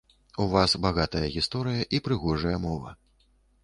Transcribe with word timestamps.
У 0.45 0.47
вас 0.53 0.71
багатая 0.85 1.23
гісторыя 1.37 1.87
і 1.99 2.03
прыгожая 2.09 2.57
мова. 2.69 3.01